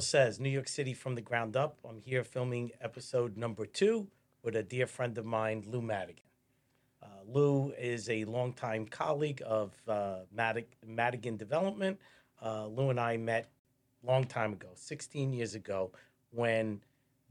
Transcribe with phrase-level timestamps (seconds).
[0.00, 1.78] Says, New York City from the ground up.
[1.88, 4.08] I'm here filming episode number two
[4.42, 6.24] with a dear friend of mine, Lou Madigan.
[7.02, 11.98] Uh, Lou is a longtime colleague of uh, Madig- Madigan Development.
[12.42, 13.50] Uh, Lou and I met
[14.02, 15.92] long time ago, 16 years ago,
[16.30, 16.80] when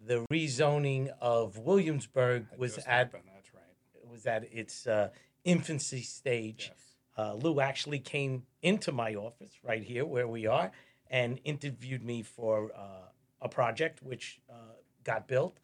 [0.06, 4.10] the rezoning of Williamsburg was at happened, That's right.
[4.12, 5.10] was at its uh,
[5.44, 6.72] infancy stage.
[6.72, 6.86] Yes.
[7.18, 10.72] Uh, Lou actually came into my office right here where we are
[11.10, 13.10] and interviewed me for uh,
[13.42, 15.60] a project which uh, got built,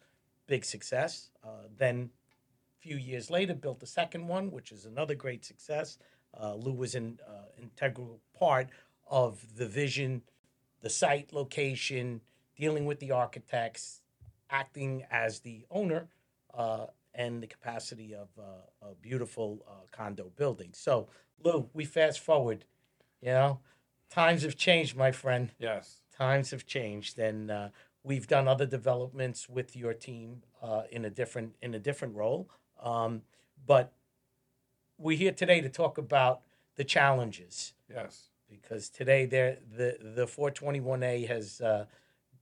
[0.46, 1.30] big success.
[1.44, 2.10] Uh, then,
[2.78, 5.98] a few years later, built the second one, which is another great success.
[6.38, 8.68] Uh, Lou was an uh, integral part
[9.08, 10.22] of the vision,
[10.82, 12.20] the site location,
[12.56, 14.02] dealing with the architects,
[14.50, 16.08] acting as the owner,
[16.54, 20.70] uh, and the capacity of uh, a beautiful uh, condo building.
[20.72, 21.08] So,
[21.42, 22.64] Lou, we fast forward.
[23.22, 23.60] You know,
[24.10, 25.52] times have changed, my friend.
[25.58, 26.00] Yes.
[26.16, 27.68] Times have changed, and uh,
[28.02, 32.48] we've done other developments with your team uh, in a different in a different role.
[32.82, 33.22] Um,
[33.66, 33.92] but
[34.98, 36.40] we're here today to talk about
[36.76, 38.28] the challenges Yes.
[38.48, 41.84] because today there the the 421A has uh,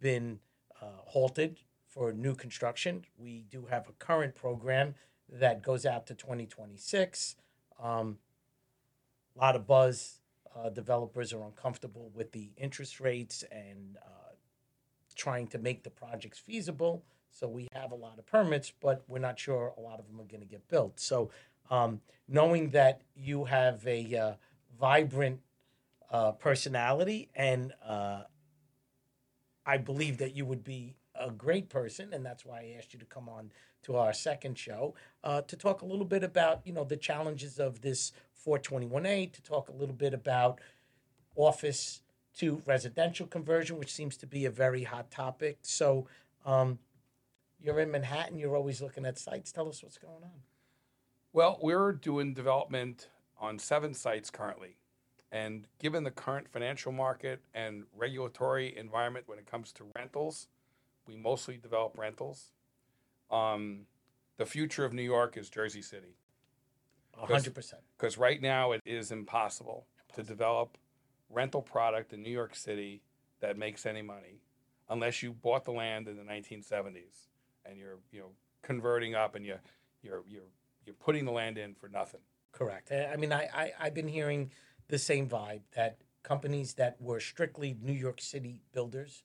[0.01, 0.39] been
[0.81, 3.05] uh, halted for new construction.
[3.17, 4.95] We do have a current program
[5.29, 7.37] that goes out to 2026.
[7.83, 8.19] Um,
[9.35, 10.20] a lot of buzz.
[10.57, 14.33] Uh, developers are uncomfortable with the interest rates and uh,
[15.17, 17.05] trying to make the projects feasible.
[17.31, 20.21] So we have a lot of permits, but we're not sure a lot of them
[20.21, 21.01] are going to get built.
[21.01, 21.31] So
[21.71, 24.33] um, knowing that you have a uh,
[24.79, 25.41] vibrant
[26.11, 28.23] uh, personality, and uh,
[29.67, 32.98] I believe that you would be a great person, and that's why I asked you
[33.01, 33.51] to come on
[33.83, 37.58] to our second show uh, to talk a little bit about you know the challenges
[37.58, 38.12] of this
[38.46, 40.61] 421A, to talk a little bit about
[41.36, 42.02] office
[42.36, 45.58] to residential conversion, which seems to be a very hot topic.
[45.63, 46.07] So.
[46.45, 46.79] Um,
[47.64, 48.39] you're in Manhattan.
[48.39, 49.51] You're always looking at sites.
[49.51, 50.42] Tell us what's going on.
[51.33, 53.08] Well, we're doing development
[53.40, 54.77] on seven sites currently.
[55.33, 60.46] And given the current financial market and regulatory environment when it comes to rentals,
[61.07, 62.51] we mostly develop rentals.
[63.31, 63.87] Um,
[64.37, 66.17] the future of New York is Jersey City.
[67.17, 67.83] A hundred percent.
[67.97, 70.77] because right now it is impossible to develop
[71.31, 73.03] rental product in New York City
[73.41, 74.41] that makes any money
[74.91, 77.29] unless you bought the land in the 1970s
[77.64, 78.31] and you're you know
[78.63, 79.55] converting up and you
[80.03, 80.51] you're you're
[80.85, 82.20] you're putting the land in for nothing.
[82.53, 82.91] Correct.
[82.91, 84.51] I I mean, I, I I've been hearing
[84.89, 89.23] the same vibe that companies that were strictly New York City builders,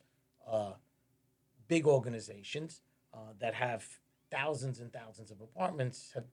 [0.47, 0.73] uh,
[1.69, 2.81] big organizations
[3.13, 3.88] uh, that have
[4.30, 6.25] thousands and thousands of apartments have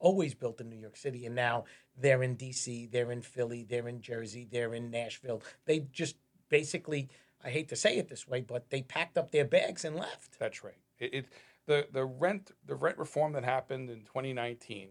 [0.00, 1.64] always built in New York City, and now
[1.96, 5.40] they're in D.C., they're in Philly, they're in Jersey, they're in Nashville.
[5.66, 6.16] They just
[6.48, 7.08] basically,
[7.44, 10.38] I hate to say it this way, but they packed up their bags and left.
[10.40, 10.74] That's right.
[10.98, 11.26] It, it
[11.66, 14.90] the the rent the rent reform that happened in 2019,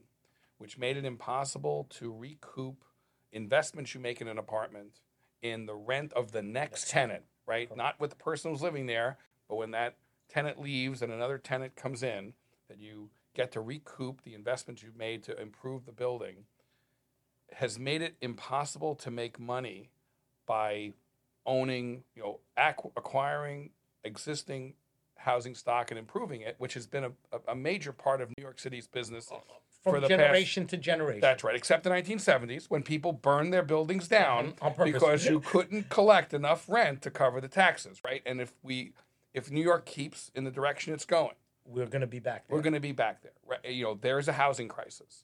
[0.58, 2.84] which made it impossible to recoup
[3.32, 5.02] investments you make in an apartment
[5.42, 7.68] in the rent of the next tenant, right?
[7.68, 7.78] Correct.
[7.78, 9.18] Not with the person who's living there,
[9.48, 9.96] but when that
[10.30, 12.34] tenant leaves and another tenant comes in,
[12.70, 16.46] that you get to recoup the investments you've made to improve the building,
[17.54, 19.90] has made it impossible to make money
[20.46, 20.92] by
[21.46, 23.70] owning, you know, ac- acquiring
[24.04, 24.74] existing
[25.16, 27.12] housing stock and improving it, which has been a,
[27.48, 29.28] a, major part of New York City's business.
[29.28, 29.40] From
[29.94, 31.22] For the past- generation to generation.
[31.22, 35.40] That's right, except the 1970s when people burned their buildings down Mhm, on because you
[35.42, 38.22] couldn't collect enough rent to cover the taxes, right?
[38.25, 38.94] And if we,
[39.34, 41.36] if New York keeps in the direction it's going,
[41.66, 42.56] We're going to be back there.
[42.56, 43.72] we're going to be back there.
[43.72, 45.24] You know, there is a housing crisis.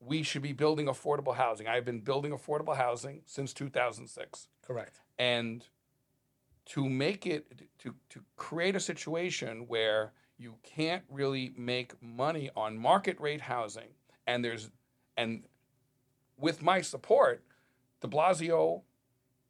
[0.00, 1.66] We should be building affordable housing.
[1.66, 5.00] I've been building affordable housing since 2006 Correct.
[5.18, 5.66] and
[6.66, 12.76] to make it to to create a situation where you can't really make money on
[12.78, 13.88] market rate housing
[14.26, 14.70] and there's
[15.16, 15.44] and
[16.38, 17.44] with my support
[18.00, 18.82] de blasio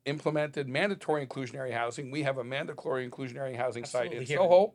[0.07, 4.37] implemented mandatory inclusionary housing we have a mandatory inclusionary housing site in Absolutely, here.
[4.39, 4.75] soho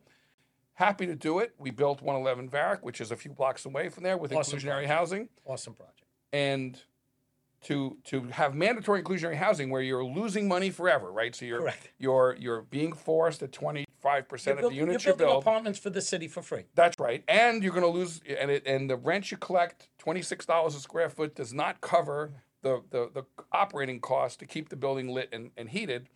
[0.74, 4.02] happy to do it we built 111 varick which is a few blocks away from
[4.02, 4.90] there with Awesome inclusionary project.
[4.90, 6.02] housing Awesome project.
[6.32, 6.80] and
[7.62, 11.34] to to have mandatory inclusionary housing where you're losing money forever, right?
[11.36, 11.90] So you're Correct.
[11.98, 15.42] you're you're being forced at 25 percent of build- the units you're you building build.
[15.42, 16.64] apartments for the city for free.
[16.74, 20.46] That's right, and you're going to lose, and it, and the rent you collect, 26
[20.46, 22.30] dollars a square foot, does not cover
[22.62, 26.08] the the, the operating cost to keep the building lit and, and heated.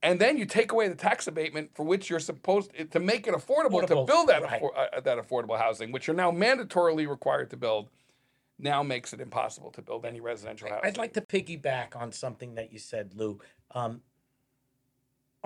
[0.00, 3.34] And then you take away the tax abatement for which you're supposed to make it
[3.34, 4.62] affordable, Affordable, to build that right.
[4.62, 7.90] affor- uh, that affordable housing, which you're now mandatorily required to build.
[8.60, 10.84] Now makes it impossible to build any residential housing.
[10.84, 13.40] I'd like to piggyback on something that you said, Lou.
[13.72, 14.00] Um,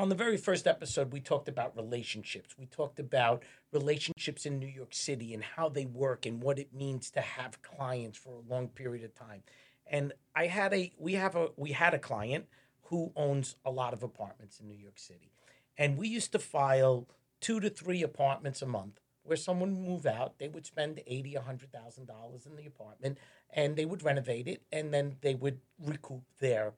[0.03, 2.57] on the very first episode, we talked about relationships.
[2.59, 6.75] We talked about relationships in New York City and how they work and what it
[6.75, 9.45] means to have clients for a long period of time.
[9.87, 12.47] And I had a we have a we had a client
[12.87, 15.31] who owns a lot of apartments in New York City.
[15.79, 17.07] And we used to file
[17.41, 21.37] two to three apartments a month where someone would move out, they would spend eighty,
[21.37, 23.19] a hundred thousand dollars in the apartment,
[23.51, 26.73] and they would renovate it, and then they would recoup their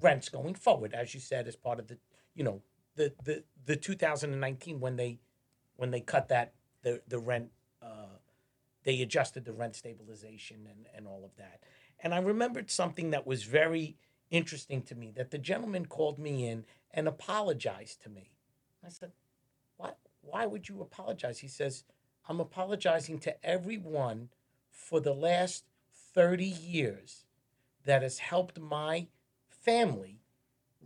[0.00, 1.98] rents going forward, as you said, as part of the,
[2.34, 2.62] you know,
[2.96, 5.18] the the the 2019 when they
[5.76, 7.50] when they cut that the the rent,
[7.82, 8.18] uh,
[8.84, 11.62] they adjusted the rent stabilization and and all of that.
[12.00, 13.96] And I remembered something that was very
[14.30, 18.32] interesting to me that the gentleman called me in and apologized to me.
[18.84, 19.12] I said,
[19.76, 19.98] "What?
[20.20, 21.84] Why would you apologize?" He says,
[22.28, 24.30] "I'm apologizing to everyone
[24.70, 25.64] for the last
[26.14, 27.24] 30 years
[27.84, 29.08] that has helped my
[29.66, 30.20] family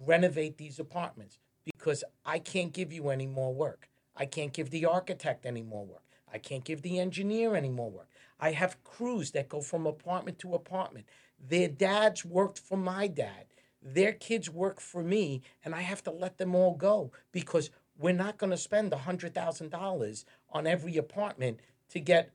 [0.06, 3.88] renovate these apartments because I can't give you any more work.
[4.16, 6.02] I can't give the architect any more work.
[6.32, 8.08] I can't give the engineer any more work.
[8.40, 11.06] I have crews that go from apartment to apartment.
[11.38, 13.46] Their dads worked for my dad.
[13.82, 18.14] Their kids work for me, and I have to let them all go because we're
[18.14, 21.60] not going to spend $100,000 on every apartment
[21.90, 22.30] to get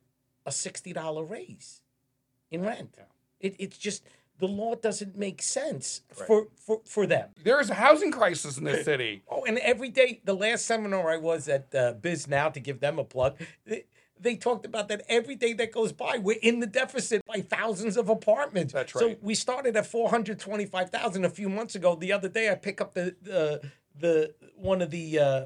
[0.45, 1.81] a $60 raise
[2.51, 2.97] in rent.
[3.39, 4.03] It, it's just
[4.40, 7.30] the law doesn't make sense for, for, for them.
[7.44, 9.24] There is a housing crisis in this city.
[9.36, 13.00] Oh, and every day, the last seminar I was at uh, Bisnow to give them
[13.00, 13.86] a plug, they,
[14.20, 17.98] they talked about that every day that goes by, we're in the deficit by thousands
[17.98, 18.72] of apartments.
[18.74, 19.02] That's right.
[19.02, 21.96] So we started at four hundred twenty-five thousand a few months ago.
[21.96, 23.62] The other day, I pick up the the,
[24.00, 25.46] the one of the uh,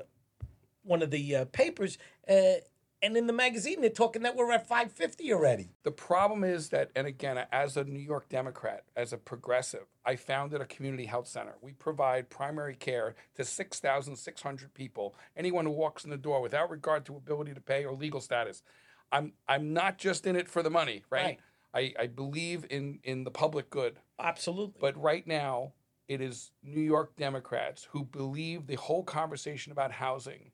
[0.84, 1.98] one of the uh, papers,
[2.30, 2.62] uh,
[3.02, 5.70] and in the magazine they're talking that we're at five fifty already.
[5.84, 10.16] The problem is that, and again, as a New York Democrat, as a progressive, I
[10.16, 11.56] founded a community health center.
[11.62, 17.06] We provide primary care to 6,600 people, anyone who walks in the door without regard
[17.06, 18.64] to ability to pay or legal status.
[19.12, 21.40] I'm, I'm not just in it for the money, right?
[21.74, 23.98] I, I believe in, in the public good.
[24.20, 24.80] Absolutely.
[24.80, 25.74] But right now,
[26.08, 30.52] it is New York Democrats who believe the whole conversation about housing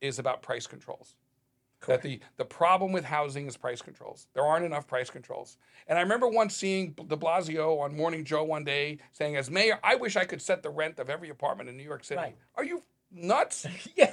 [0.00, 1.14] is about price controls.
[1.92, 4.26] That the, the problem with housing is price controls.
[4.34, 5.58] There aren't enough price controls.
[5.86, 9.78] And I remember once seeing de Blasio on Morning Joe one day saying, as mayor,
[9.82, 12.20] I wish I could set the rent of every apartment in New York City.
[12.20, 12.36] Right.
[12.56, 12.82] Are you
[13.12, 13.66] nuts?
[13.96, 14.12] yeah.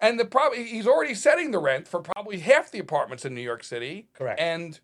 [0.00, 3.42] And the problem he's already setting the rent for probably half the apartments in New
[3.42, 4.08] York City.
[4.14, 4.40] Correct.
[4.40, 4.78] And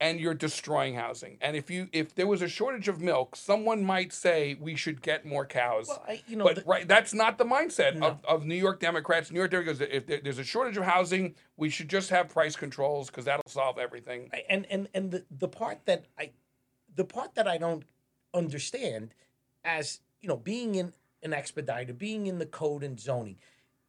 [0.00, 1.38] and you're destroying housing.
[1.40, 5.02] And if you if there was a shortage of milk, someone might say we should
[5.02, 5.88] get more cows.
[5.88, 8.06] Well, I, you know, but the- right, that's not the mindset No.
[8.08, 9.30] of, of New York Democrats.
[9.30, 12.54] New York Democrats, if there, there's a shortage of housing, we should just have price
[12.54, 14.30] controls because that'll solve everything.
[14.32, 16.30] I- and and and the, the part that I
[16.94, 17.84] the part that I don't
[18.34, 19.14] understand
[19.64, 20.92] as you know being in
[21.22, 23.36] an expediter being in the code and zoning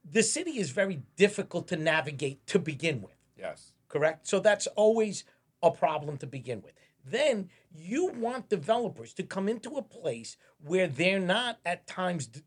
[0.09, 3.73] the city is very difficult to navigate to begin with Yes.
[3.87, 5.25] correct so that's always
[5.61, 6.73] a problem to begin with
[7.05, 12.41] then you want developers to come into a place where they're not at times d-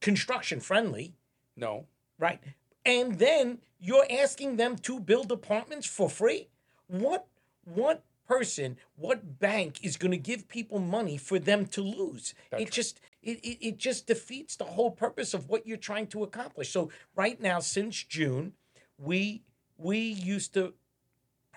[0.00, 1.14] construction friendly
[1.56, 1.86] No.
[2.18, 2.40] right?
[2.84, 6.48] And then you're asking them to build apartments for free.
[6.86, 7.26] What
[7.64, 12.34] what person, what bank is going to give people money for them to lose?
[12.50, 16.06] That's it just it, it, it just defeats the whole purpose of what you're trying
[16.08, 16.70] to accomplish.
[16.70, 18.54] So right now, since June,
[18.96, 19.42] we
[19.76, 20.72] we used to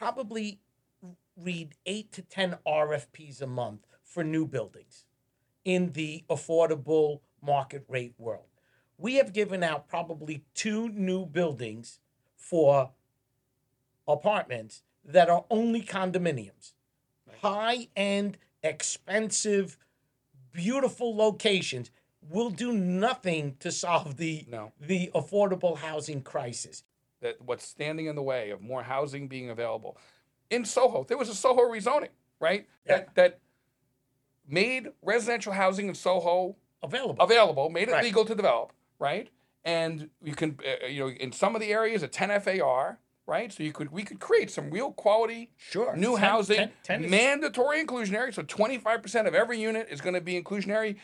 [0.02, 0.60] probably
[1.38, 5.06] read eight to ten RFPs a month for new buildings
[5.64, 8.48] in the affordable market rate world.
[8.98, 12.00] We have given out probably two new buildings
[12.36, 12.90] for
[14.08, 16.74] apartments that are only condominiums.
[17.44, 19.78] High end, expensive,
[20.52, 21.92] beautiful locations
[22.28, 24.72] will do nothing to solve the No.
[24.80, 26.84] the affordable housing crisis.
[27.22, 29.98] That what's standing in the way of more housing being available.
[30.50, 32.10] In Soho, there was a Soho rezoning,
[32.40, 32.68] right?
[32.86, 32.98] Yeah.
[32.98, 33.40] That that
[34.48, 37.24] made residential housing in Soho Available.
[37.24, 38.04] available, made it Right.
[38.04, 39.30] legal to develop, right?
[39.64, 42.98] And you can, uh, you know, in some of the areas, a 10 FAR,
[43.28, 43.54] right?
[43.54, 45.96] So you could, we could create some real quality Sure.
[45.96, 48.34] new 10 housing, 10 10 is- mandatory inclusionary.
[48.34, 50.98] So 25% of every unit is going to be inclusionary,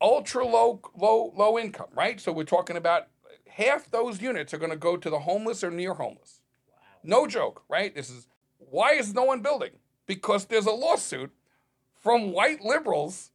[0.00, 2.20] ultra low, low, low income, right?
[2.20, 3.06] So we're talking about
[3.50, 6.40] half those units are going to go to the homeless or near homeless.
[7.02, 7.94] No joke, right?
[7.94, 8.26] This is
[8.58, 9.70] why is no one building?
[10.06, 11.30] Because there's a lawsuit
[11.94, 13.30] from white liberals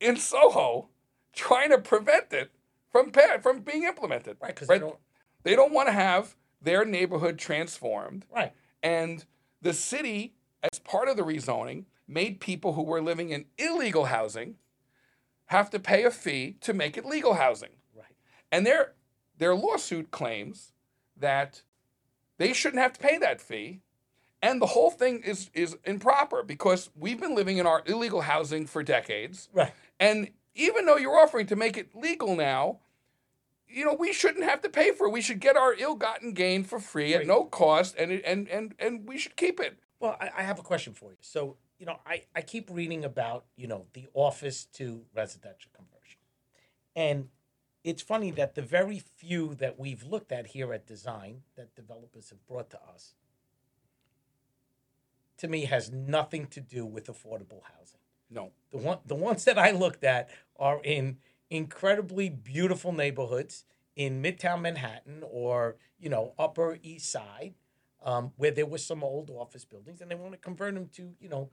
[0.00, 0.88] in Soho
[1.32, 2.50] trying to prevent it
[2.90, 4.36] from pa- from being implemented.
[4.40, 4.98] Right, 'cause they don't-
[5.42, 8.26] they don't want to have their neighborhood transformed.
[8.30, 8.52] Right.
[8.82, 9.24] And
[9.60, 10.34] the city,
[10.72, 14.58] as part of the rezoning, made people who were living in illegal housing
[15.46, 17.76] have to pay a fee to make it legal housing.
[17.94, 18.14] Right.
[18.50, 18.94] And their
[19.38, 20.72] their lawsuit claims
[21.16, 21.62] that
[22.36, 23.80] they shouldn't have to pay that fee.
[24.40, 28.66] And the whole thing is is improper because we've been living in our illegal housing
[28.66, 29.48] for decades.
[29.52, 29.72] Right.
[29.98, 32.78] And even though you're offering to make it legal now,
[33.68, 35.10] you know, we shouldn't have to pay for it.
[35.10, 39.08] We should get our ill-gotten gain for free at no cost and and and and
[39.08, 39.78] we should keep it.
[40.00, 41.18] Well, I, I have a question for you.
[41.20, 46.20] So, you know, I, I keep reading about, you know, the office to residential conversion.
[46.94, 47.28] And
[47.88, 52.28] it's funny that the very few that we've looked at here at Design that developers
[52.28, 53.14] have brought to us,
[55.38, 58.00] to me, has nothing to do with affordable housing.
[58.28, 58.50] No.
[58.72, 60.28] The one the ones that I looked at
[60.58, 61.16] are in
[61.48, 63.64] incredibly beautiful neighborhoods
[63.96, 67.54] in Midtown Manhattan or you know Upper East Side,
[68.02, 71.14] um, where there were some old office buildings, and they want to convert them to
[71.20, 71.48] you know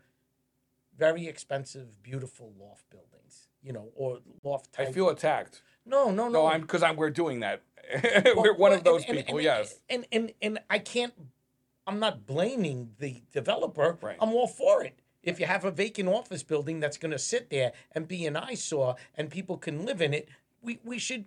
[0.98, 4.88] very expensive, beautiful loft buildings, you know, or loft type.
[4.90, 5.62] I feel attacked.
[5.86, 6.30] no, no, no.
[6.30, 7.62] No, I'm because I'm we're doing that.
[8.36, 9.38] We're one well, of those and- and- people.
[9.38, 9.80] and- yes.
[9.90, 11.14] and and and I can't.
[11.88, 13.98] I'm not blaming the developer.
[14.02, 14.18] Right.
[14.20, 15.00] I'm all for it.
[15.22, 18.36] If you have a vacant office building that's going to sit there and be an
[18.36, 20.30] eyesore and people can live in it,
[20.62, 21.26] we we should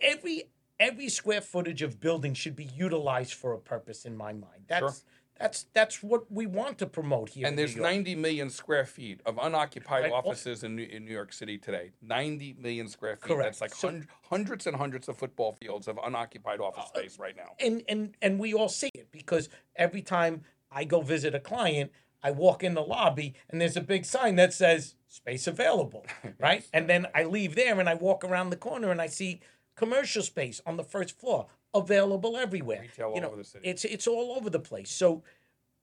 [0.00, 0.44] every
[0.78, 4.04] every square footage of building should be utilized for a purpose.
[4.04, 5.04] In my mind, that's.
[5.40, 7.46] That's that's what we want to promote here.
[7.46, 7.94] And there's New York.
[7.94, 10.12] 90 million square feet of unoccupied Right.
[10.12, 11.92] offices in New, in New York City today.
[12.02, 13.22] 90 million square feet.
[13.28, 13.58] Correct.
[13.58, 17.36] That's like So- hundreds and hundreds of football fields of unoccupied office Uh, space right
[17.36, 17.54] now.
[17.58, 21.90] and and and we all see it because every time I go visit a client,
[22.22, 26.04] I walk in the lobby and there's a big sign that says space available,
[26.38, 26.64] right?
[26.72, 29.40] and then I leave there and I walk around the corner and I see
[29.80, 32.82] commercial space on the first floor available everywhere.
[32.82, 33.66] Retail you know, over the city.
[33.66, 34.90] It's it's all over the place.
[34.90, 35.22] So,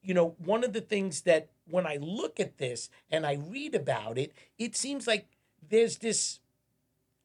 [0.02, 3.74] you know, one of the things that when I look at this and I read
[3.74, 5.26] about it, it seems like
[5.68, 6.38] there's this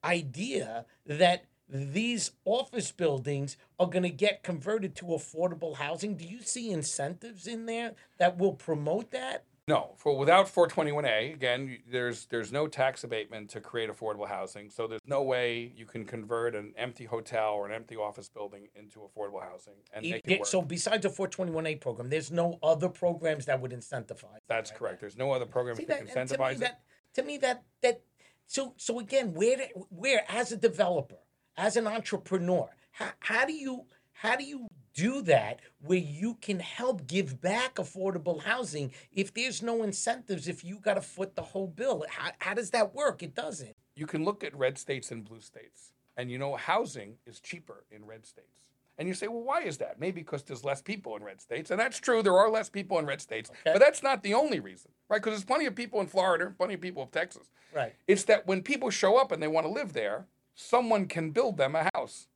[0.03, 6.15] idea that these office buildings are going to get converted to affordable housing.
[6.15, 9.46] Do you see incentives in there that will promote that?
[9.67, 14.70] No, for without 421A, again, there's there's no tax abatement to create affordable housing.
[14.70, 18.67] So there's no way you can convert an empty hotel or an empty office building
[18.75, 20.48] into affordable housing and make it work.
[20.48, 24.39] So besides the 421A program, there's no other programs that would incentivize.
[24.50, 24.79] That's right?
[24.79, 25.00] correct.
[25.00, 26.60] There's no other programs See that, that, can and to me incentivize it.
[26.60, 26.82] that
[27.13, 28.01] to me that that
[28.46, 31.20] so so again where where as a developer
[31.55, 36.60] as an entrepreneur how, how do you how do you do that where you can
[36.60, 41.41] help give back affordable housing if there's no incentives if you got to foot the
[41.41, 45.12] whole bill how, how does that work it doesn't you can look at red states
[45.12, 48.62] and blue states, and you know housing is cheaper in red states.
[48.98, 50.00] And you say, well, why is that?
[50.00, 52.22] Maybe because there's less people in red states, and that's true.
[52.22, 53.74] There are less people in red states, Okay.
[53.74, 55.17] but that's not the only reason, right?
[55.17, 57.50] Because there's plenty of people in Florida, plenty of people in Texas.
[57.74, 61.32] right It's that when people show up and they want to live there, someone can
[61.32, 62.27] build them a house.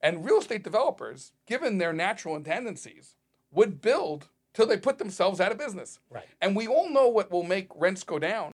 [0.00, 3.14] And real estate developers, given their natural tendencies,
[3.50, 5.98] would build till they put themselves out of business.
[6.10, 8.52] right And we all know what will make rents go down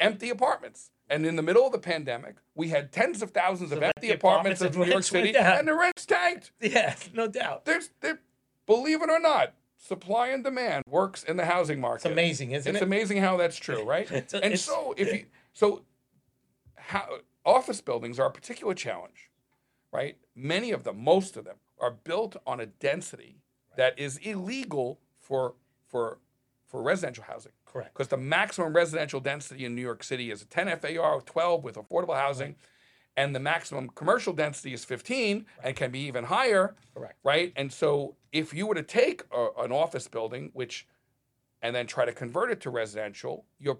[0.00, 0.90] empty apartments.
[1.08, 4.60] And in the middle of the pandemic, we had tens of thousands of empty apartments
[4.60, 6.52] apartments in New York City, and the rents tanked.
[6.60, 8.18] yeah no doubt There's, there,
[8.66, 12.06] believe it or not, supply and demand works in the housing market.
[12.06, 14.10] it's amazing isn't It's it It's amazing how that's true, right?
[14.10, 15.82] And so if you so
[16.76, 19.30] how office buildings are a particular challenge,
[19.92, 20.16] right?
[20.34, 23.42] Many of them, most of them, are built on a density
[23.76, 25.54] that is illegal for
[25.88, 26.18] for
[26.66, 27.52] for residential housing.
[27.66, 31.24] correct Because the maximum residential density in New York City is a 10 FAR of
[31.26, 32.56] 12 with affordable housing,
[33.16, 37.52] and the maximum commercial density is 15 and can be even higher correct right?
[37.56, 40.86] And so if you were to take a, an office building, which,
[41.60, 43.78] and then try to convert it to residential, you're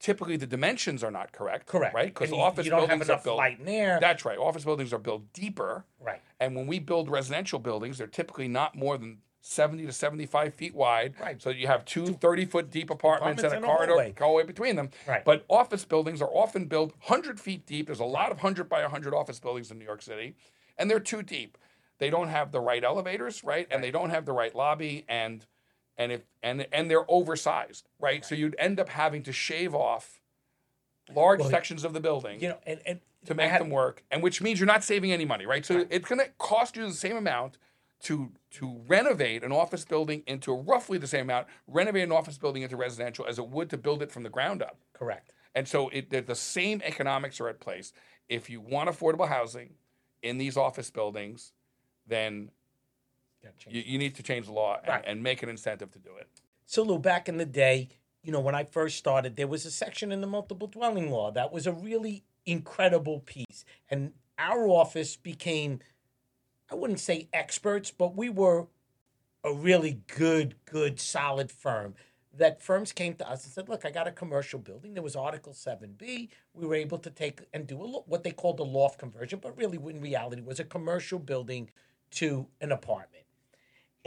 [0.00, 1.66] typically the dimensions are not correct.
[1.66, 2.14] correct right?
[2.14, 3.36] Because office you don't have buildings are built.
[3.38, 4.38] light and air That's right.
[4.38, 8.76] Office buildings are built deeper, right and when we build residential buildings, they're typically not
[8.76, 11.14] more than 70 to 75 feet wide.
[11.20, 11.40] Right.
[11.40, 14.14] So you have two 30 foot deep apartments, Apartments and a and corridor hallway.
[14.18, 14.90] hallway between them.
[15.06, 15.24] Right.
[15.24, 17.86] But office buildings are often built 100 feet deep.
[17.86, 20.34] There's a lot of 100 by 100 office buildings in New York City,
[20.76, 21.56] and they're too deep.
[21.98, 23.66] They don't have the right elevators, right?
[23.70, 25.44] And they don't have the right lobby, and
[25.98, 28.24] and if and and they're oversized, right?
[28.24, 30.20] So you'd end up having to shave off
[31.14, 34.04] large Well, sections of the building you know and and to make had- them work,
[34.10, 35.66] and which means you're not saving any money, right?
[35.66, 35.86] So Right.
[35.90, 37.58] it's going to cost you the same amount
[38.04, 42.62] to to renovate an office building into roughly the same amount, renovate an office building
[42.62, 44.78] into residential as it would to build it from the ground up.
[44.92, 47.92] correct And so it, the, same economics are at place.
[48.28, 49.70] If you want affordable housing
[50.22, 51.52] in these office buildings,
[52.06, 52.50] then
[53.68, 55.04] you, you need to change the law and, Right.
[55.06, 56.28] and make an incentive to do it.
[56.66, 57.88] So Lou, back in the day,
[58.22, 61.30] you know, when I first started, there was a section in the multiple dwelling law
[61.32, 63.64] that was a really incredible piece.
[63.90, 65.80] And our office became,
[66.70, 68.66] I wouldn't say experts, but we were
[69.44, 71.94] a really good, good, solid firm.
[72.36, 74.94] That firms came to us and said, "Look, I got a commercial building.
[74.94, 76.28] There was Article Seven B.
[76.52, 79.38] We were able to take and do a, lo- what they called a loft conversion,
[79.42, 81.70] but really, in reality, was a commercial building
[82.12, 83.24] to an apartment."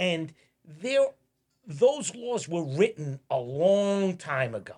[0.01, 0.33] And
[0.65, 1.05] there,
[1.67, 4.75] those laws were written a long time ago.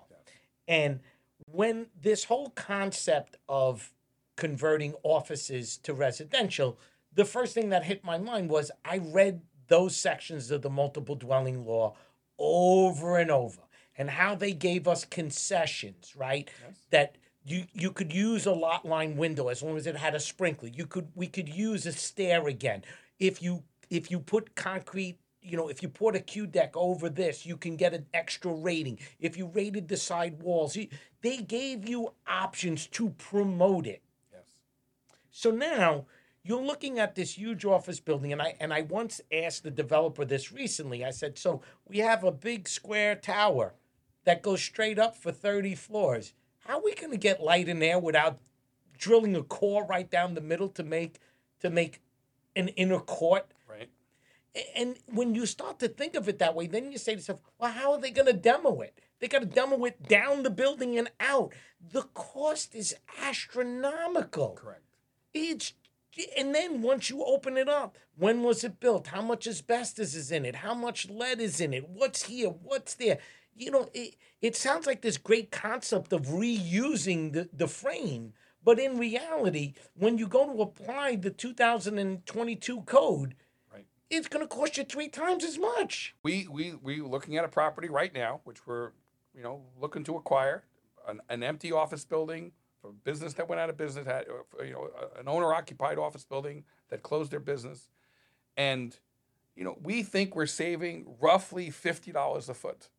[0.68, 1.00] And
[1.46, 3.94] when this whole concept of
[4.36, 6.78] converting offices to residential,
[7.14, 11.16] the first thing that hit my mind was I read those sections of the multiple
[11.16, 11.96] dwelling law
[12.38, 13.62] over and over
[13.98, 16.50] and how they gave us concessions, right?
[16.90, 17.16] That
[17.46, 20.70] you you could use a lot line window as long as it had a sprinkler.
[20.70, 22.84] You could we could use a stair again.
[23.20, 27.10] If you if you put concrete, you know, if you put a Q deck over
[27.10, 28.98] this, you can get an extra rating.
[29.20, 30.78] If you rated the side walls,
[31.22, 34.02] they gave you options to promote it.
[34.32, 34.42] Yes.
[35.30, 36.06] So now
[36.44, 40.26] you're looking at this huge office building, and I and I once asked the developer
[40.26, 41.06] this recently.
[41.06, 43.76] I said, "So we have a big square tower
[44.24, 46.34] that goes straight up for 30 floors.
[46.60, 48.40] How are we going to get light in there without
[48.98, 51.20] drilling a core right down the middle to make
[51.60, 52.02] to make
[52.56, 53.54] an inner court?"
[54.76, 57.42] And when you start to think of it that way, then you say to yourself,
[57.58, 59.00] well, how are they going to demo it?
[59.20, 61.54] They got to demo it down the building and out.
[61.82, 64.52] The cost is astronomical.
[64.52, 64.84] Correct.
[65.34, 65.74] It's
[66.38, 69.08] and then once you open it up, when was it built?
[69.08, 70.56] How much asbestos is in it?
[70.58, 71.90] How much lead is in it?
[71.90, 72.50] What's here?
[72.50, 73.18] What's there?
[73.56, 78.80] You know, it, it sounds like this great concept of reusing the, the frame, but
[78.80, 83.36] in reality, when you go to apply the 2022 code.
[84.16, 86.16] It's going to cost you three times as much.
[86.24, 88.92] We we we looking at a property right now, which we're
[89.36, 90.64] you know looking to acquire,
[91.08, 92.52] an, an empty office building
[92.84, 96.24] a business that went out of business, had uh, you know an owner occupied office
[96.24, 97.90] building that closed their business,
[98.58, 99.00] and
[99.56, 102.90] you know we think we're saving roughly fifty dollars a foot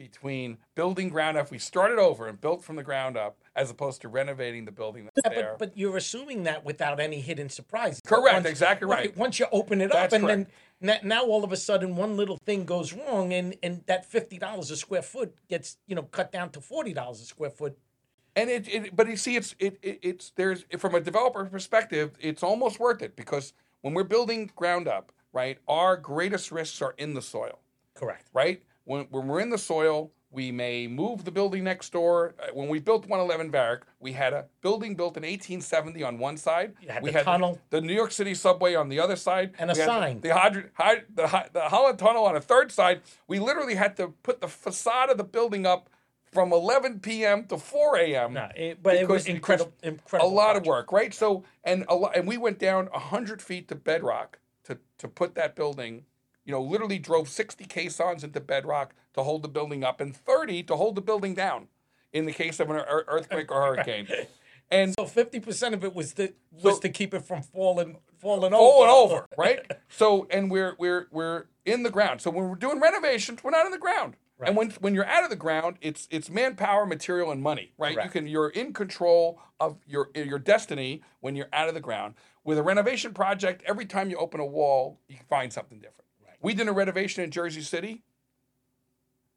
[0.00, 1.50] between building ground up.
[1.50, 5.04] We started over and built from the ground up, as opposed to renovating the building
[5.14, 5.56] that's Yeah, there.
[5.58, 8.00] but, but you're assuming that without any hidden surprises.
[8.06, 9.14] Correct, Once- exactly right.
[9.14, 10.46] Once you open it That's up, and then
[10.80, 14.38] now, now all of a sudden one little thing goes wrong, and and that fifty
[14.38, 17.76] dollars a square foot gets you know cut down to forty dollars a square foot.
[18.36, 22.12] And it, it but you see, it's it, it it's there's from a developer perspective,
[22.20, 26.94] it's almost worth it because when we're building ground up, right, our greatest risks are
[26.96, 27.58] in the soil,
[27.94, 28.28] Correct.
[28.32, 28.62] right?
[28.84, 32.34] When when we're in the soil, we may move the building next door.
[32.38, 36.36] Uh, When we built 111 Varick, we had a building built in 1870 on one
[36.36, 36.74] side.
[36.80, 37.58] You had we the had tunnel.
[37.70, 40.20] the New York City subway on the other side, And a sign.
[40.20, 40.28] The
[41.14, 43.02] the, Hy- the Holland Tunnel on a third side.
[43.26, 45.90] We literally had to put the facade of the building up
[46.32, 47.44] from 11 p.m.
[47.46, 48.34] to 4 a.m.
[48.34, 49.72] No, it, but it was Because- incredible.
[49.82, 50.32] a Incredible.
[50.32, 51.12] lot of work, right?
[51.12, 55.34] So and a lot, and we went down hundred feet to bedrock to to put
[55.34, 56.04] that building.
[56.50, 60.64] You know, literally drove sixty caissons into bedrock to hold the building up, and thirty
[60.64, 61.68] to hold the building down
[62.12, 64.08] in the case of an earthquake or hurricane.
[64.68, 67.98] And So fifty percent of it was to was So- to keep it from falling
[68.18, 69.26] falling over and over.
[69.38, 69.60] right?
[69.88, 72.20] So, and we're we're we're in the ground.
[72.20, 74.16] So when we're doing renovations, we're not in the ground.
[74.40, 77.94] And when when you're out of the ground, it's it's manpower, material, and money, right?
[77.94, 78.06] Correct.
[78.06, 82.14] You can you're in control of your your destiny when you're out of the ground.
[82.42, 85.94] With a renovation project, every time you open a wall, you can find something different.
[86.40, 88.02] We did a renovation in Jersey City.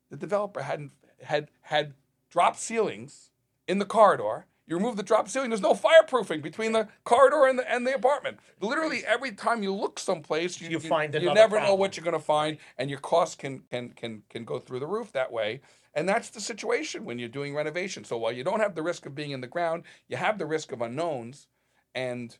[0.09, 0.91] The developer hadn't
[1.23, 1.93] had had
[2.29, 3.31] drop ceilings
[3.67, 4.45] in the corridor.
[4.65, 7.93] You remove the drop ceiling, there's no fireproofing between the corridor and the and the
[7.93, 8.39] apartment.
[8.61, 12.17] Literally every time you look someplace, you, You find you never know what you're going
[12.17, 15.61] to find, and your costs can can can can go through the roof that way.
[15.95, 18.03] And that's the situation when you're doing renovation.
[18.03, 20.45] So while you don't have the risk of being in the ground, you have the
[20.45, 21.47] risk of unknowns,
[21.93, 22.35] and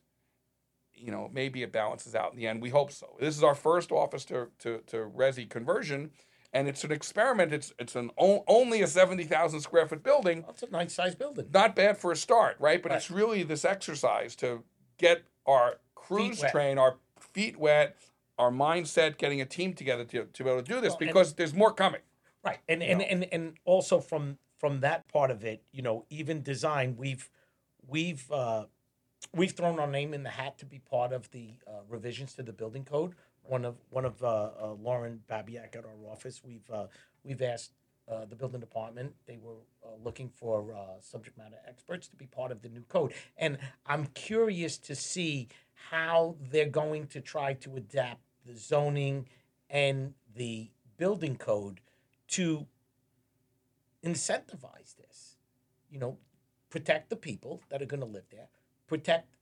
[0.96, 2.62] you know maybe it balances out in the end.
[2.62, 3.16] We hope so.
[3.20, 6.10] This is our first office to to, to resi conversion,
[6.52, 7.52] and it's an experiment.
[7.52, 10.44] It's it's an o- only a seventy thousand square foot building.
[10.46, 11.46] That's a nice sized building.
[11.52, 12.82] Not bad for a start, right?
[12.82, 12.96] But Right.
[12.96, 14.62] it's really this exercise to
[14.98, 17.96] get our crews train, our feet wet,
[18.38, 21.08] our mindset, getting a team together to, to be able to do this Well, and-
[21.08, 22.00] because there's more coming.
[22.44, 26.42] Right, and and, and and also from from that part of it, you know, even
[26.42, 27.28] design, we've
[27.86, 28.66] we've uh,
[29.32, 32.42] we've thrown our name in the hat to be part of the uh, revisions to
[32.42, 33.14] the building code.
[33.42, 36.86] One of one of uh, uh, Lauren Babiak at our office, we've uh,
[37.22, 37.72] we've asked
[38.10, 39.14] uh, the building department.
[39.26, 42.84] They were uh, looking for uh, subject matter experts to be part of the new
[42.88, 45.48] code, and I'm curious to see
[45.90, 49.28] how they're going to try to adapt the zoning
[49.68, 51.80] and the building code
[52.28, 52.66] to
[54.02, 55.36] incentivize this.
[55.90, 56.18] You know,
[56.70, 58.48] protect the people that are going to live there,
[58.86, 59.36] protect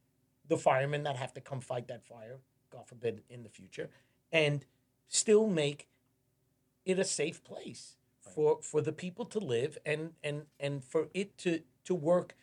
[0.48, 2.38] the firemen that have to come fight that fire,
[2.70, 3.88] God forbid, in the future,
[4.30, 4.64] and
[5.08, 5.88] still make
[6.84, 8.34] it a safe place Right.
[8.34, 12.36] for for the people to live and and and for it to to work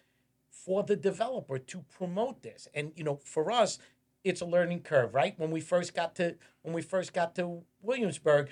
[0.50, 2.68] for the developer to promote this.
[2.74, 3.80] And you know, for us,
[4.26, 5.40] it's a learning curve, right?
[5.40, 8.50] When we first got to when we first got to Williamsburg,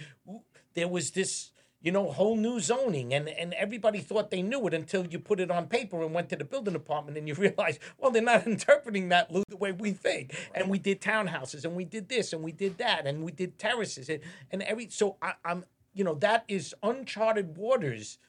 [0.74, 1.52] there was this
[1.82, 5.40] you know whole new zoning and and everybody thought they knew it until you put
[5.40, 8.48] it on paper and went to the building department and you realize well they're not
[8.48, 12.34] interpreting that Lou, the way we think and we did townhouses and we did this
[12.34, 16.04] and we did that and we did terraces and, and every so I, i'm you
[16.04, 18.20] know that is uncharted waters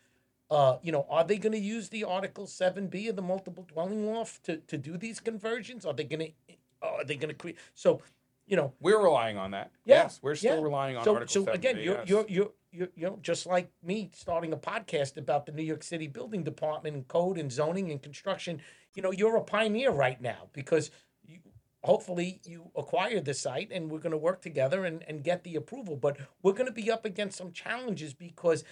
[0.51, 3.67] uh, you know, are they going to use the Article Seven B of the multiple
[3.71, 5.85] dwelling law to to do these conversions?
[5.85, 7.59] Are they going to are they going to create?
[7.75, 8.01] So,
[8.47, 9.71] you know, We're relying on that.
[9.85, 10.63] Yeah, yes, we're still yeah.
[10.63, 12.09] relying on so Article so 7B, again, you're, yes.
[12.09, 15.83] you're you're you're you know just like me starting a podcast about the New York
[15.83, 18.61] City Building Department and code and zoning and construction.
[18.95, 20.91] You know, you're a pioneer right now because
[21.27, 21.39] you,
[21.83, 25.57] hopefully you acquire the site and we're going to work together and, and get the
[25.57, 25.97] approval.
[25.97, 28.65] But we're going to be up against some challenges because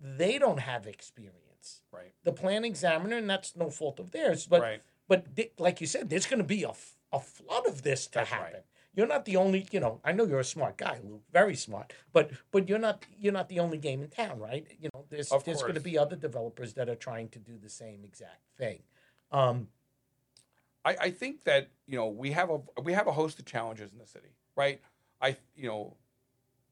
[0.00, 1.82] they don't have experience.
[1.92, 2.12] right.
[2.24, 4.82] The plan examiner, and that's no fault of theirs, but right.
[5.08, 8.06] but th- like you said, there's going to be a, f- a flood of this
[8.08, 8.64] to That's right.
[8.96, 10.00] You're not the only, you know.
[10.02, 11.92] I know you're a smart guy, Lou, very smart.
[12.14, 14.66] But but you're not you're not the only game in town, right?
[14.80, 17.58] You know, there's Of there's going to be other developers that are trying to do
[17.62, 18.82] the same exact thing.
[19.30, 19.68] Um,
[20.82, 23.92] I, I think that you know we have a we have a host of challenges
[23.92, 24.80] in the city, right?
[25.20, 25.96] I you know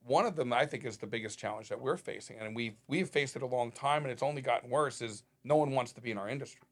[0.07, 3.09] one of them I think is the biggest challenge that we're facing, and we've we've
[3.09, 5.03] faced it a long time, and it's only gotten worse.
[5.03, 6.69] Is no one wants to be in our industry,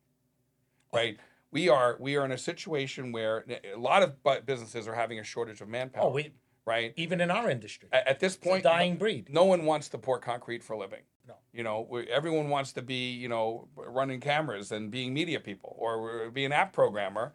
[0.95, 1.19] right?
[1.53, 5.25] We are we are in a situation where a lot of businesses are having a
[5.25, 6.33] shortage of manpower, oh, we
[6.65, 6.93] right?
[6.97, 9.29] even in our industry, At, at this point, dying breed.
[9.31, 11.03] no one wants to pour concrete for a living.
[11.29, 11.35] No.
[11.53, 15.77] You know, we, everyone wants to be, you know, running cameras and being media people
[15.79, 17.33] or be an app programmer.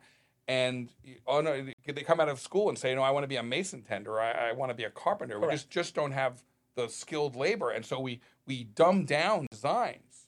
[0.50, 0.90] And
[1.28, 3.44] oh no, they come out of school and say, no, I want to be a
[3.44, 4.20] mason tender.
[4.20, 5.40] I, I want to be a carpenter.
[5.40, 6.42] We just just don't have
[6.76, 10.28] the skilled labor, and so we we dumb down designs,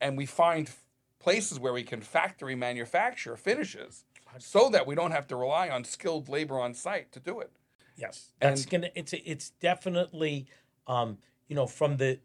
[0.00, 0.70] and we find
[1.18, 4.04] places where we can factory manufacture finishes,
[4.38, 7.50] so that we don't have to rely on skilled labor on site to do it.
[7.96, 8.90] Yes, that's And- gonna.
[8.94, 10.46] It's it's definitely,
[10.86, 12.20] um, you know, from the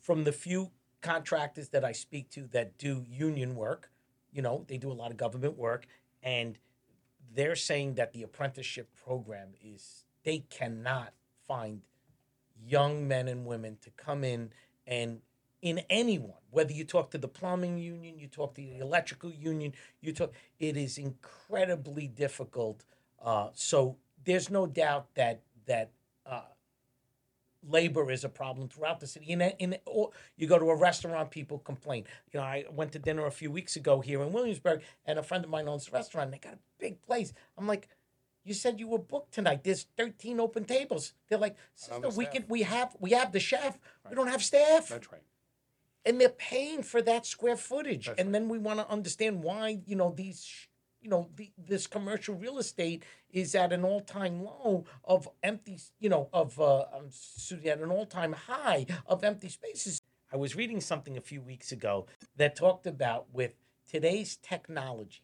[0.00, 3.90] from the few contractors that I speak to that do union work,
[4.32, 5.86] you know, they do a lot of government work,
[6.22, 6.58] and
[7.34, 11.12] they're saying that the apprenticeship program is they cannot
[11.46, 11.82] find
[12.64, 14.52] young men and women to come in
[14.86, 15.20] and
[15.62, 19.72] in anyone whether you talk to the plumbing union you talk to the electrical union
[20.00, 22.84] you talk it is incredibly difficult
[23.24, 25.90] uh, so there's no doubt that that
[26.26, 26.42] uh,
[27.68, 29.26] labor is a problem throughout the city.
[29.26, 32.04] In, in or you go to a restaurant, people complain.
[32.32, 35.22] You know, I went to dinner a few weeks ago here in Williamsburg, and a
[35.22, 36.26] friend of mine owns a restaurant.
[36.26, 37.32] And they got a big place.
[37.56, 37.88] I'm like,
[38.44, 39.62] you said you were booked tonight.
[39.62, 41.12] There's 13 open tables.
[41.28, 43.78] They're like, Sisto, we staff." could we have we have the chef.
[44.08, 45.22] We don't have staff That's right.
[46.04, 48.06] And they're paying for that square footage.
[48.06, 50.68] That's and then we want to understand why you know these
[51.00, 56.08] you know the, this commercial real estate is at an all-time low of empty you
[56.08, 56.84] know of uh
[57.64, 60.00] at an all-time high of empty spaces.
[60.32, 63.52] I was reading something a few weeks ago that talked about with
[63.90, 65.22] today's technology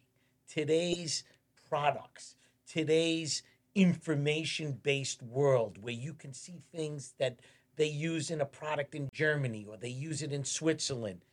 [0.48, 1.24] today's
[1.68, 2.34] products
[2.66, 3.42] today's
[3.74, 7.38] information-based world where you can see things that
[7.78, 11.24] they use in a product in Germany or they use it in Switzerland,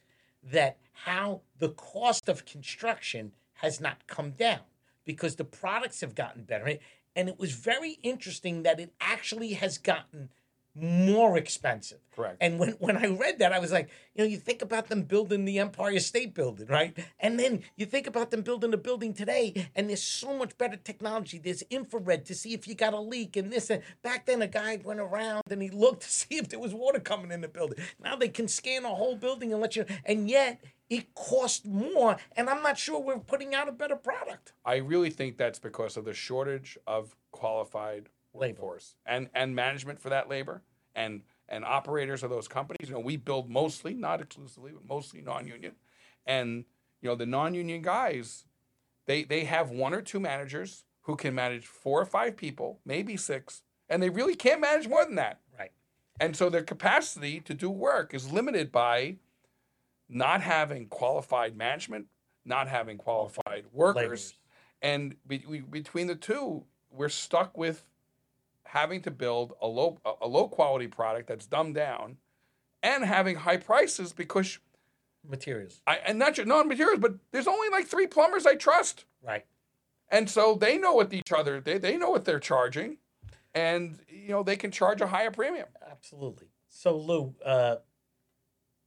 [0.41, 4.61] that how the cost of construction has not come down
[5.03, 6.77] because the products have gotten better.
[7.15, 10.29] And it was very interesting that it actually has gotten
[10.75, 11.99] more expensive.
[12.15, 12.37] Correct.
[12.41, 15.03] And when, when I read that, I was like, you know, you think about them
[15.03, 16.97] building the Empire State Building, right?
[17.19, 20.77] And then you think about them building a building today, and there's so much better
[20.77, 21.37] technology.
[21.37, 23.69] There's infrared to see if you got a leak and this.
[23.69, 26.73] And back then, a guy went around and he looked to see if there was
[26.73, 27.79] water coming in the building.
[28.03, 32.17] Now they can scan a whole building and let you, and yet it costs more.
[32.35, 34.53] And I'm not sure we're putting out a better product.
[34.63, 38.61] I really think that's because of the shortage of qualified Labor.
[38.61, 40.61] workforce and and management for that labor
[40.95, 42.89] and and operators of those companies.
[42.89, 45.73] You know, we build mostly, not exclusively, but mostly non-union,
[46.25, 46.65] and
[47.01, 48.45] you know the non-union guys,
[49.05, 53.15] they they have one or two managers who can manage four or five people, maybe
[53.15, 55.39] six, and they really can't manage more than that.
[55.57, 55.71] Right.
[56.19, 59.17] And so their capacity to do work is limited by
[60.09, 62.07] not having qualified management,
[62.43, 64.33] not having qualified workers, Laborers.
[64.81, 67.83] and be, we, between the two, we're stuck with
[68.75, 72.17] having to build a low a- low quality product that's dumbed down,
[72.83, 74.59] and having high prices because
[75.27, 75.81] Materials.
[75.87, 79.43] I, and not just non-materials, but there's only like three plumbers I trust, Right.
[80.09, 82.97] and so they know what each other they they know what they're charging,
[83.55, 85.67] and you know they can charge a higher premium.
[85.89, 86.49] Absolutely.
[86.69, 87.77] So, Lou, uh,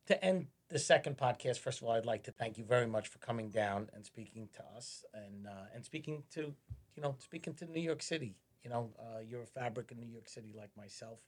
[0.06, 3.08] to end the second podcast, first of all, I'd like to thank you very much
[3.08, 6.54] for coming down and speaking to us and uh, and speaking to
[6.94, 8.36] you know speaking to New York City.
[8.64, 11.20] You know, uh, you're a fabric in New York City like myself.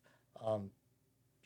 [0.45, 0.71] Um,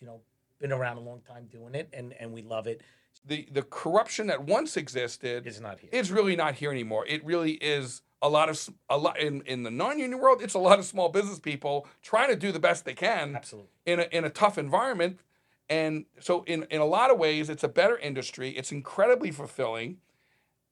[0.00, 0.20] you know,
[0.60, 2.82] been around a long time doing it, and and we love it.
[3.26, 5.90] The the corruption that once existed is not here.
[5.92, 7.06] It's really not here anymore.
[7.06, 10.42] It really is a lot of a lot in, in the non-union world.
[10.42, 13.70] It's a lot of small business people trying to do the best they can Absolutely.
[13.84, 15.20] in a, in a tough environment.
[15.68, 18.50] And so, in, in a lot of ways, it's a better industry.
[18.50, 19.98] It's incredibly fulfilling,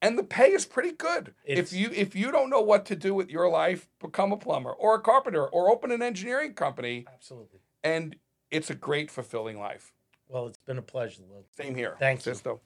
[0.02, 1.34] and the pay is pretty good.
[1.44, 4.36] It's- if you if you don't know what to do with your life, become a
[4.36, 7.60] plumber or a carpenter or open an engineering company, Absolutely.
[7.82, 8.16] and
[8.50, 9.94] it's a great fulfilling life.
[10.28, 11.44] Well, it's been a pleasure, Lou.
[11.56, 11.96] Same here.
[11.98, 12.34] Thank you.
[12.34, 12.60] Sisto.